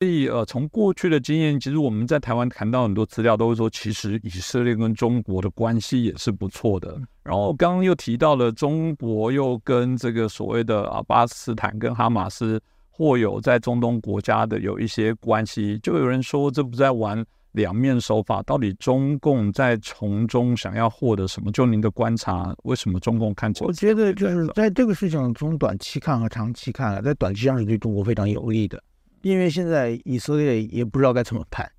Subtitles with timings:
[0.00, 6.98] 所以呃，从过去的经验，其实我们在台湾谈到很多资料，都是说，其实以色列跟中国的关系也是不错的。
[7.22, 12.58] 然后刚刚又提到了中国又跟这个所谓的啊巴勒斯坦跟哈马斯
[12.88, 17.22] 或有在中东国家的有一些关系，就有人说这不在玩
[17.52, 21.52] 两面手法，到底中共在从中想要获得什么？
[21.52, 23.66] 就您的观察，为什么中共看起来？
[23.66, 28.82] 我觉得就是在这个事情从短期看和长期看啊，在短期上是对中国非常有利的。
[29.22, 31.70] 因为现在以色列也不知道该怎么办，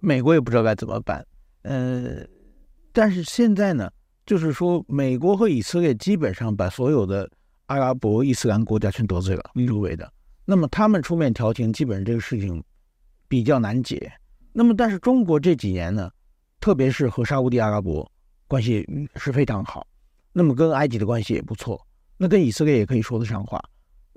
[0.00, 1.24] 美国也不知道该怎么办，
[1.62, 2.24] 呃，
[2.92, 3.90] 但是现在呢，
[4.26, 7.28] 就是说美国和以色列基本上把所有的
[7.66, 10.10] 阿拉伯伊斯兰国家全得罪了，周围的，
[10.44, 12.62] 那么他们出面调停，基本上这个事情
[13.28, 14.12] 比较难解。
[14.52, 16.10] 那么，但是中国这几年呢，
[16.58, 18.10] 特别是和沙乌地阿拉伯
[18.48, 18.84] 关系
[19.14, 19.86] 是非常好，
[20.32, 21.80] 那么跟埃及的关系也不错，
[22.16, 23.62] 那跟以色列也可以说得上话。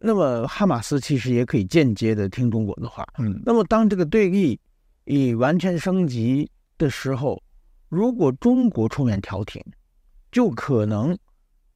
[0.03, 4.59] 那么哈马斯其实也可以间接的听中国的话，嗯，那么当这个对立
[5.05, 7.39] 已完全升级的时候，
[7.87, 9.63] 如果中国出面调停，
[10.31, 11.15] 就可能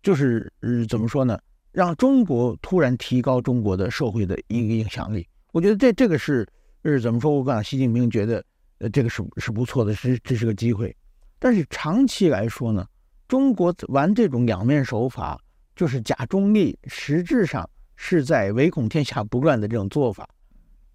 [0.01, 1.37] 就是呃怎么说呢？
[1.71, 5.27] 让中国突然提高中国的社会的一个影响力。
[5.51, 6.47] 我觉得这这个是
[6.83, 7.29] 是怎么说？
[7.29, 8.43] 我讲习近平觉得
[8.79, 10.95] 呃这个是是不错的，是这是个机会。
[11.37, 12.87] 但是长期来说呢，
[13.27, 15.39] 中国玩这种两面手法，
[15.75, 17.69] 就是假中立，实质上。
[17.95, 20.27] 是在唯恐天下不乱的这种做法，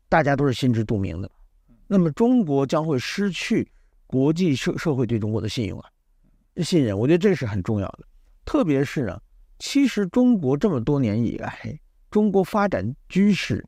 [0.09, 1.31] 大家都是心知肚明的。
[1.87, 3.69] 那么中国将会失去
[4.07, 5.89] 国际社社会对中国的信用啊，
[6.63, 6.97] 信任。
[6.97, 8.01] 我觉得这是很重要的。
[8.45, 9.21] 特别是呢，
[9.59, 11.79] 其实中国这么多年以来，
[12.11, 13.65] 中国发展军事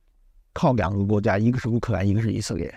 [0.53, 2.72] 靠两个国家，一个是乌克兰，一个是以色列。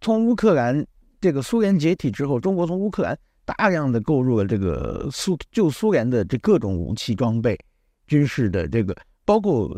[0.00, 0.84] 从乌克兰
[1.20, 7.58] 这个苏联解体之后，中国从乌克兰大量的购入了这个苏旧苏联的这各种武器装备、
[8.06, 8.94] 军事的这个。
[9.24, 9.70] 包括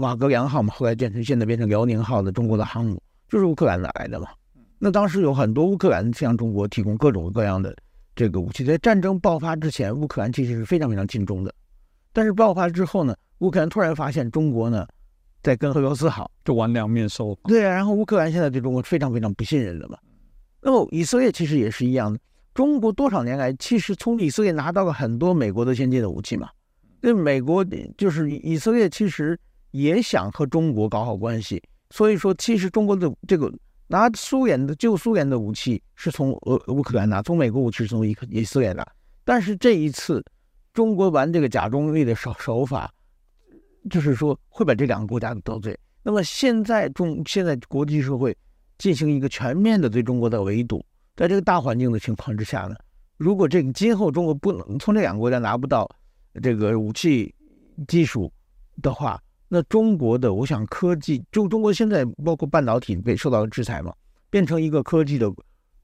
[0.00, 4.28] 瓦格良号嘛，后来变成现在变成辽宁号的中国的航母，就是乌克兰来的嘛。
[4.78, 7.76] 那当时有很多乌克兰向中国提供各种各样的
[8.16, 8.64] 这个武器。
[8.64, 11.54] 在战争爆发之前，乌克兰其实是非常非常尽忠的。
[12.12, 14.86] 但是爆发之后呢，乌克兰突然发现中国呢
[15.42, 17.36] 在跟俄罗斯好，就玩两面手。
[17.44, 19.98] 对啊，然后乌克兰现在对中国非常非常不信任了嘛。
[20.60, 22.18] 那么以色列其实也是一样的，
[22.54, 26.48] 中国多少年来其实从以色列拿到了很多美国的先进的武器嘛。
[27.04, 27.66] 那美国
[27.98, 29.36] 就是以色列，其实
[29.72, 31.60] 也想和中国搞好关系。
[31.90, 33.52] 所以说，其实中国的这个
[33.88, 38.86] 拿苏联的旧苏联的武器是从俄乌克兰拿，从美国武器是从以以色列拿。
[39.24, 40.24] 但是这一次，
[40.72, 42.88] 中国玩这个假中立的手手法，
[43.90, 45.76] 就是说会把这两个国家得罪。
[46.04, 48.36] 那么现在中现在国际社会
[48.78, 50.80] 进行一个全面的对中国的围堵，
[51.16, 52.76] 在这个大环境的情况之下呢，
[53.16, 55.90] 如果这个今后中国不能从这两个国家拿不到。
[56.40, 57.34] 这个武器
[57.88, 58.32] 技术
[58.80, 63.92] 的话，那中国的，我想科技，就中国现在包括半导体被受到了制裁嘛，
[64.30, 65.30] 变成一个科技的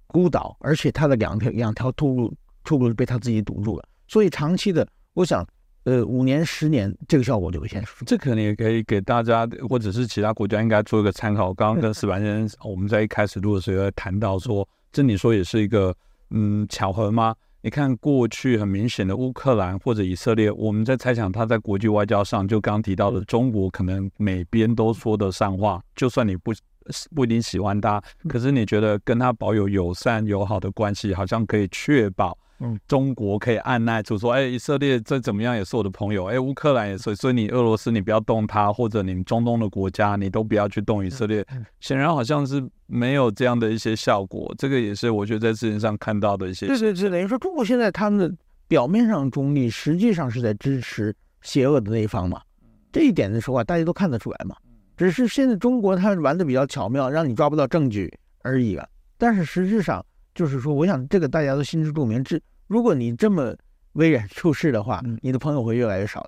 [0.07, 5.47] 孤岛，而且它的两条两条出路出路被他自己堵住了，所以长期的，我想，
[5.85, 8.05] 呃，五年十年这个效果就会现出。
[8.05, 11.53] 这可能也可以给大家或者是其他国家应该做一个参考。
[11.53, 15.95] 刚刚跟 石凡先生我们在一开始录的时候谈到说，这你说也是一个
[16.31, 17.35] 嗯巧合吗？
[17.61, 26.53] 你看，过去很明显的乌克兰或者以色列，我们在猜想他在国际外交上，就刚提到的中国，可能每边都说得上话，就算你不
[27.15, 32.39] 不一定喜欢他，可是你觉得跟他保有友善友好的关系，好像可以确保。
[32.61, 41.47] 嗯，中国可以按耐住说，哎，以色列再怎么样也是我的朋友，哎，乌克兰也是，所以你俄罗斯你不要动他，或者你们中东的国家你都不要去动以色列。
[41.79, 46.67] 显然好像是没有这样的一些效果，这个也是我觉得在事情上看到的一些。
[46.67, 48.37] 对对对，等于说中国现在他们的
[48.67, 52.43] 表面上中立，实际上是在支持邪恶的那一方嘛。
[52.91, 54.57] 这一点的时候啊，大家都看得出来嘛。
[54.97, 58.85] 只是现在中国他玩的比较巧妙，让你抓不到证据而已啊。
[59.17, 60.05] 但是实质上。
[60.39, 62.23] 就是说，我想这个大家都心知肚明。
[62.23, 63.53] 这如果你这么
[63.95, 66.25] 为人处事的话，你的朋友会越来越少。